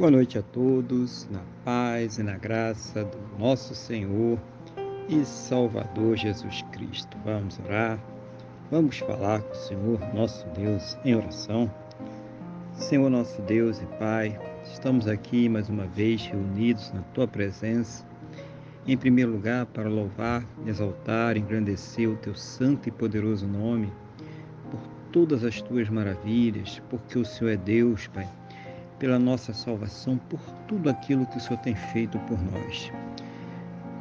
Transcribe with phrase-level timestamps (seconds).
[0.00, 4.38] Boa noite a todos, na paz e na graça do nosso Senhor
[5.06, 7.18] e Salvador Jesus Cristo.
[7.22, 8.02] Vamos orar,
[8.70, 11.70] vamos falar com o Senhor, nosso Deus, em oração.
[12.72, 14.40] Senhor, nosso Deus e Pai,
[14.72, 18.02] estamos aqui mais uma vez reunidos na Tua presença,
[18.86, 23.92] em primeiro lugar para louvar, exaltar, engrandecer o Teu santo e poderoso nome,
[24.70, 24.80] por
[25.12, 28.39] todas as Tuas maravilhas, porque o Senhor é Deus, Pai
[29.00, 32.92] pela nossa salvação, por tudo aquilo que o Senhor tem feito por nós.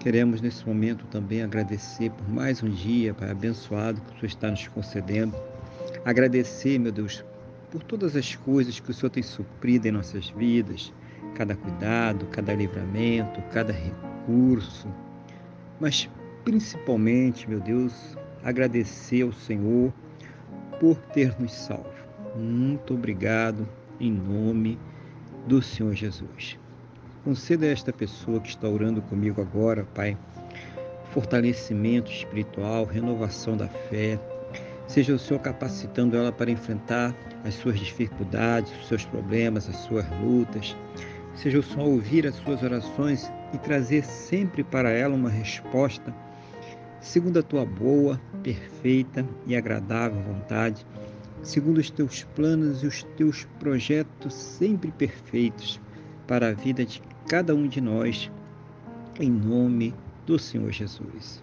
[0.00, 4.50] Queremos nesse momento também agradecer por mais um dia, Pai, abençoado que o Senhor está
[4.50, 5.36] nos concedendo.
[6.02, 7.22] Agradecer, meu Deus,
[7.70, 10.90] por todas as coisas que o Senhor tem suprido em nossas vidas,
[11.34, 14.88] cada cuidado, cada livramento, cada recurso.
[15.78, 16.08] Mas
[16.42, 19.92] principalmente, meu Deus, agradecer ao Senhor
[20.80, 21.84] por ter nos salvo.
[22.34, 23.68] Muito obrigado
[24.00, 24.78] em nome
[25.46, 26.58] do Senhor Jesus.
[27.24, 30.16] Conceda a esta pessoa que está orando comigo agora, Pai,
[31.12, 34.18] fortalecimento espiritual, renovação da fé.
[34.86, 40.06] Seja o Senhor capacitando ela para enfrentar as suas dificuldades, os seus problemas, as suas
[40.22, 40.76] lutas.
[41.34, 46.14] Seja o Senhor ouvir as suas orações e trazer sempre para ela uma resposta
[47.06, 50.84] segundo a tua boa, perfeita e agradável vontade
[51.42, 55.80] segundo os teus planos e os teus projetos sempre perfeitos
[56.26, 58.30] para a vida de cada um de nós,
[59.20, 59.94] em nome
[60.26, 61.42] do Senhor Jesus.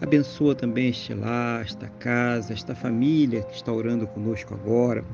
[0.00, 5.04] Abençoa também este lar, esta casa, esta família que está orando conosco agora,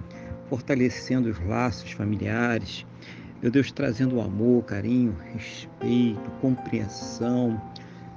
[0.48, 2.86] fortalecendo os laços familiares.
[3.42, 7.60] Meu Deus, trazendo amor, carinho, respeito, compreensão,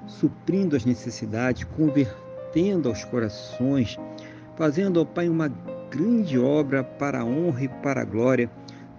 [0.07, 3.97] suprindo as necessidades, convertendo aos corações,
[4.55, 5.49] fazendo, ó Pai, uma
[5.93, 8.49] grande obra para a honra e para a glória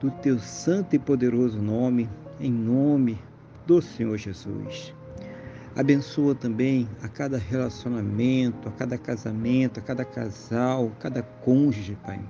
[0.01, 3.19] do teu santo e poderoso nome, em nome
[3.67, 4.95] do Senhor Jesus.
[5.75, 12.21] Abençoa também a cada relacionamento, a cada casamento, a cada casal, a cada cônjuge, Pai.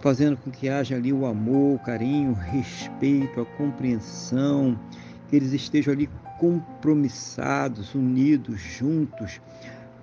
[0.00, 4.78] Fazendo com que haja ali o amor, o carinho, o respeito, a compreensão,
[5.28, 9.40] que eles estejam ali compromissados, unidos, juntos,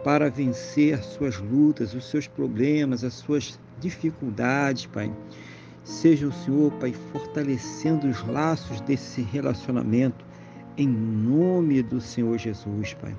[0.04, 5.12] para vencer as suas lutas, os seus problemas, as suas dificuldades, Pai.
[5.84, 10.26] Seja o Senhor, Pai, fortalecendo os laços desse relacionamento,
[10.78, 13.16] em nome do Senhor Jesus, Pai.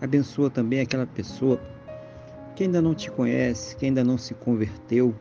[0.00, 1.60] Abençoa também aquela pessoa
[2.56, 5.14] que ainda não te conhece, que ainda não se converteu,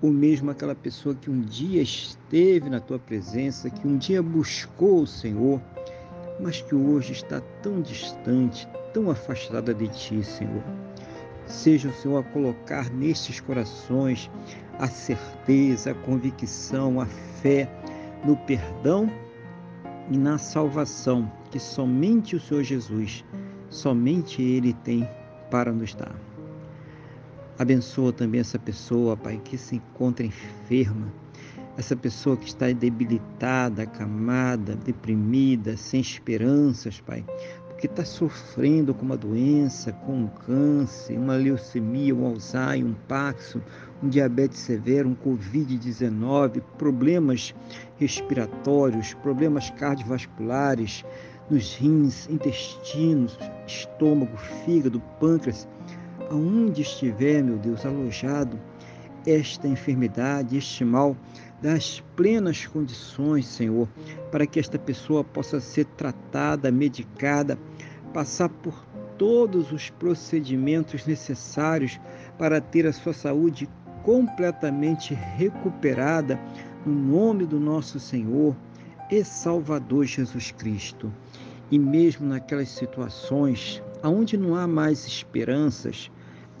[0.00, 5.02] ou mesmo aquela pessoa que um dia esteve na tua presença, que um dia buscou
[5.02, 5.60] o Senhor,
[6.40, 10.62] mas que hoje está tão distante, tão afastada de ti, Senhor.
[11.46, 14.30] Seja o Senhor a colocar nestes corações
[14.78, 17.68] a certeza, a convicção, a fé
[18.24, 19.10] no perdão
[20.10, 23.24] e na salvação que somente o Senhor Jesus,
[23.68, 25.08] somente Ele tem
[25.50, 26.14] para nos dar.
[27.58, 31.12] Abençoa também essa pessoa, Pai, que se encontra enferma,
[31.76, 37.24] essa pessoa que está debilitada, acamada, deprimida, sem esperanças, Pai,
[37.82, 43.60] que está sofrendo com uma doença, com um câncer, uma leucemia, um Alzheimer, um Paxo,
[44.00, 47.52] um diabetes severo, um Covid-19, problemas
[47.98, 51.04] respiratórios, problemas cardiovasculares
[51.50, 55.66] nos rins, intestinos, estômago, fígado, pâncreas,
[56.30, 58.60] aonde estiver, meu Deus, alojado
[59.26, 61.16] esta enfermidade, este mal,
[61.60, 63.88] das plenas condições, Senhor,
[64.32, 67.56] para que esta pessoa possa ser tratada, medicada,
[68.12, 68.74] passar por
[69.18, 72.00] todos os procedimentos necessários
[72.38, 73.68] para ter a sua saúde
[74.02, 76.38] completamente recuperada,
[76.84, 78.56] no nome do nosso Senhor
[79.10, 81.12] e Salvador Jesus Cristo.
[81.70, 86.10] E mesmo naquelas situações onde não há mais esperanças,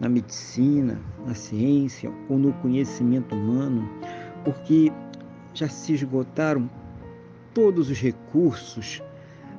[0.02, 3.88] na medicina, na ciência ou no conhecimento humano,
[4.44, 4.92] porque
[5.54, 6.68] já se esgotaram
[7.54, 9.00] todos os recursos.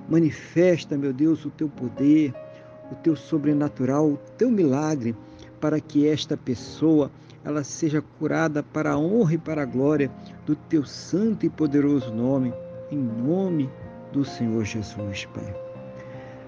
[0.10, 2.34] Manifesta, meu Deus, o teu poder,
[2.92, 5.16] o teu sobrenatural, o teu milagre,
[5.60, 7.10] para que esta pessoa
[7.44, 10.12] ela seja curada para a honra e para a glória
[10.46, 12.54] do teu santo e poderoso nome,
[12.92, 13.70] em nome
[14.12, 15.56] do Senhor Jesus, Pai.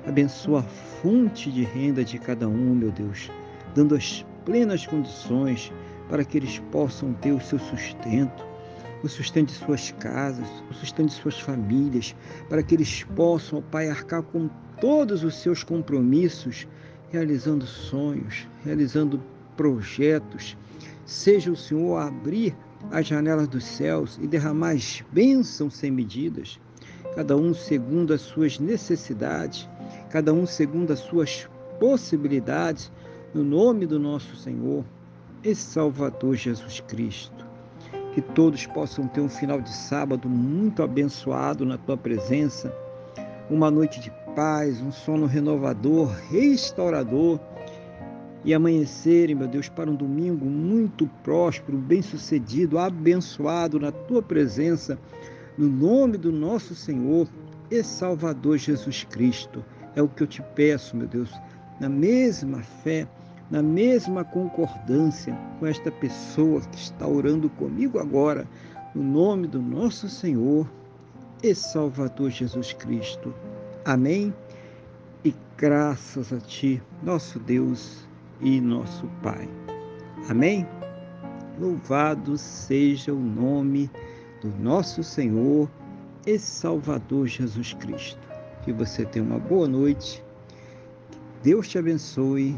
[0.08, 3.32] Abençoa a fonte de renda de cada um, meu Deus,
[3.74, 5.74] dando as plenas condições
[6.08, 8.46] para que eles possam ter o seu sustento,
[9.06, 12.16] o sustento de suas casas, o sustento de suas famílias,
[12.50, 14.50] para que eles possam, Pai, arcar com
[14.82, 16.68] todos os seus compromissos,
[17.12, 19.22] realizando sonhos, realizando
[19.56, 20.58] projetos.
[21.06, 22.56] Seja o Senhor abrir
[22.92, 26.60] as janelas dos céus e derramais bênçãos sem medidas,
[27.16, 29.70] cada um segundo as suas necessidades,
[30.10, 31.48] cada um segundo as suas
[31.80, 32.92] possibilidades,
[33.34, 34.84] no nome do nosso Senhor
[35.44, 37.35] e Salvador Jesus Cristo.
[38.16, 42.74] Que todos possam ter um final de sábado muito abençoado na tua presença,
[43.50, 47.38] uma noite de paz, um sono renovador, restaurador
[48.46, 54.98] e amanhecerem, meu Deus, para um domingo muito próspero, bem-sucedido, abençoado na tua presença,
[55.58, 57.28] no nome do nosso Senhor
[57.70, 59.62] e Salvador Jesus Cristo.
[59.94, 61.34] É o que eu te peço, meu Deus,
[61.82, 63.10] na mesma fé
[63.50, 68.48] na mesma concordância com esta pessoa que está orando comigo agora,
[68.94, 70.68] no nome do nosso Senhor
[71.44, 73.34] e Salvador Jesus Cristo.
[73.84, 74.34] Amém?
[75.24, 78.08] E graças a Ti, nosso Deus
[78.42, 79.48] e nosso Pai.
[80.30, 80.66] Amém?
[81.60, 83.90] Louvado seja o nome
[84.42, 85.70] do nosso Senhor
[86.26, 88.20] e Salvador Jesus Cristo.
[88.64, 90.24] Que você tenha uma boa noite.
[91.44, 92.58] Deus te abençoe